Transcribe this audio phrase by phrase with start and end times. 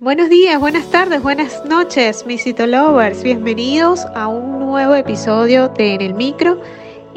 [0.00, 3.24] Buenos días, buenas tardes, buenas noches, mis citolovers.
[3.24, 6.62] Bienvenidos a un nuevo episodio de En el Micro.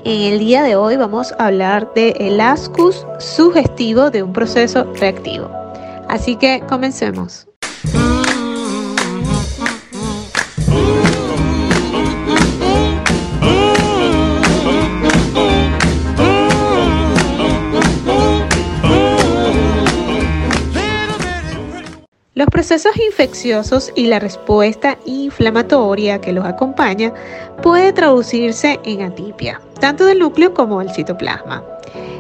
[0.04, 4.92] En el día de hoy vamos a hablar de el ascus sugestivo de un proceso
[4.96, 5.48] reactivo.
[6.09, 7.50] Así que comencemos.
[22.62, 27.12] Procesos infecciosos y la respuesta inflamatoria que los acompaña
[27.63, 31.63] puede traducirse en atipia, tanto del núcleo como del citoplasma.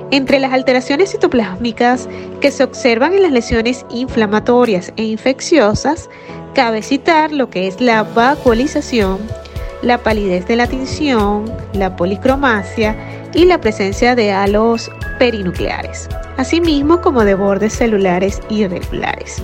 [0.09, 6.09] Entre las alteraciones citoplásmicas que se observan en las lesiones inflamatorias e infecciosas,
[6.55, 9.19] cabe citar lo que es la vacuolización,
[9.83, 12.97] la palidez de la tinción, la policromasia
[13.35, 19.43] y la presencia de halos perinucleares, asimismo como de bordes celulares irregulares.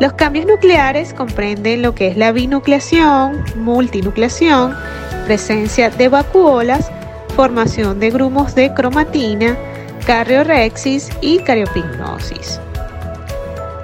[0.00, 4.74] Los cambios nucleares comprenden lo que es la binucleación, multinucleación,
[5.26, 6.90] presencia de vacuolas,
[7.36, 9.58] formación de grumos de cromatina,
[10.06, 12.58] cariorexis y cariopignosis.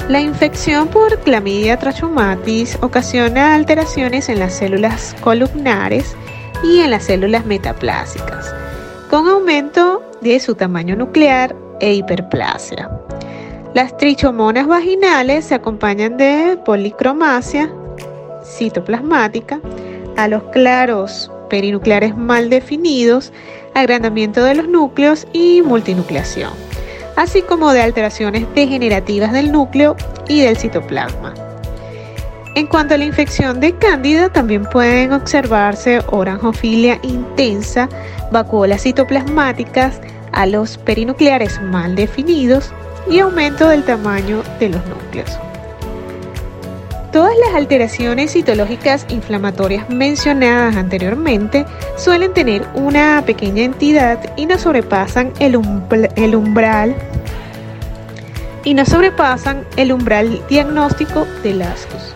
[0.08, 6.16] La infección por clamidia trachomatis ocasiona alteraciones en las células columnares
[6.64, 8.54] y en las células metaplásicas,
[9.10, 12.88] con aumento de su tamaño nuclear e hiperplasia.
[13.76, 17.70] Las trichomonas vaginales se acompañan de policromasia
[18.42, 19.60] citoplasmática,
[20.16, 23.34] a los claros perinucleares mal definidos,
[23.74, 26.52] agrandamiento de los núcleos y multinucleación,
[27.16, 29.94] así como de alteraciones degenerativas del núcleo
[30.26, 31.34] y del citoplasma.
[32.54, 37.90] En cuanto a la infección de cándida, también pueden observarse orangofilia intensa,
[38.32, 40.00] vacuolas citoplasmáticas,
[40.32, 42.72] a los perinucleares mal definidos,
[43.10, 45.38] y aumento del tamaño de los núcleos.
[47.16, 51.64] Todas las alteraciones citológicas inflamatorias mencionadas anteriormente
[51.96, 56.94] suelen tener una pequeña entidad y no sobrepasan el, umbral
[58.64, 62.12] y no sobrepasan el umbral diagnóstico del ASCUS.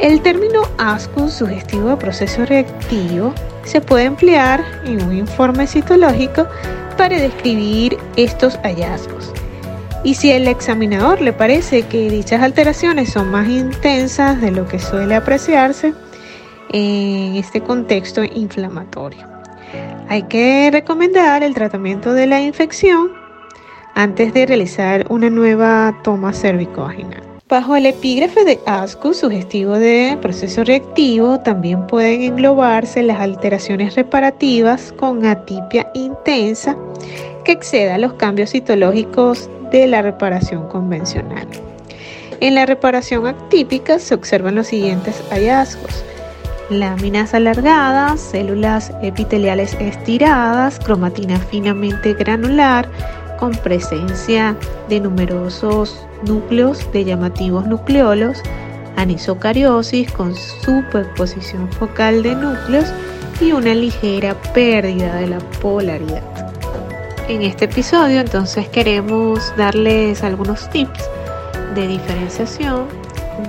[0.00, 3.34] El término ASCUS sugestivo de proceso reactivo
[3.64, 6.46] se puede emplear en un informe citológico
[6.96, 9.32] para describir estos hallazgos.
[10.08, 14.78] Y si el examinador le parece que dichas alteraciones son más intensas de lo que
[14.78, 15.92] suele apreciarse
[16.70, 19.26] en este contexto inflamatorio,
[20.08, 23.10] hay que recomendar el tratamiento de la infección
[23.94, 27.22] antes de realizar una nueva toma cervicovaginal.
[27.46, 34.90] Bajo el epígrafe de ASCU sugestivo de proceso reactivo, también pueden englobarse las alteraciones reparativas
[34.90, 36.78] con atipia intensa
[37.44, 41.46] que exceda los cambios citológicos de la reparación convencional.
[42.40, 46.04] En la reparación atípica se observan los siguientes hallazgos.
[46.70, 52.88] Láminas alargadas, células epiteliales estiradas, cromatina finamente granular,
[53.38, 54.56] con presencia
[54.88, 58.42] de numerosos núcleos de llamativos nucleolos,
[58.96, 62.86] anisocariosis con superposición focal de núcleos
[63.40, 66.47] y una ligera pérdida de la polaridad.
[67.28, 71.10] En este episodio entonces queremos darles algunos tips
[71.74, 72.86] de diferenciación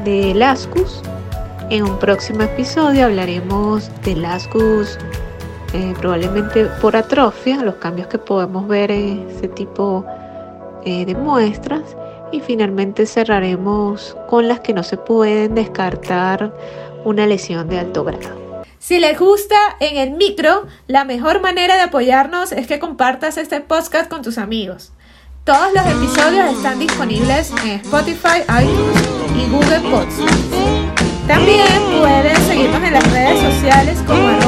[0.03, 1.01] del ASCUS.
[1.69, 4.97] En un próximo episodio hablaremos del ASCUS
[5.73, 10.05] eh, probablemente por atrofia, los cambios que podemos ver en este tipo
[10.83, 11.95] eh, de muestras.
[12.33, 16.53] Y finalmente cerraremos con las que no se pueden descartar
[17.05, 18.48] una lesión de alto grado.
[18.79, 23.59] Si les gusta en el micro, la mejor manera de apoyarnos es que compartas este
[23.59, 24.93] podcast con tus amigos.
[25.43, 30.23] Todos los episodios están disponibles en Spotify, iTunes y Google Podcasts.
[31.27, 31.67] También
[31.99, 34.38] pueden seguirnos en las redes sociales como